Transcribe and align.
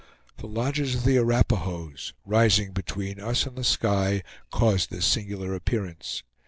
The 0.37 0.47
lodges 0.47 0.95
of 0.95 1.03
the 1.03 1.17
Arapahoes, 1.19 2.13
rising 2.25 2.71
between 2.73 3.19
us 3.19 3.45
and 3.45 3.55
the 3.55 3.63
sky, 3.63 4.23
caused 4.49 4.89
this 4.89 5.05
singular 5.05 5.53
appearance. 5.53 6.23